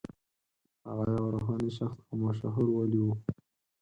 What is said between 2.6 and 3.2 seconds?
ولي و.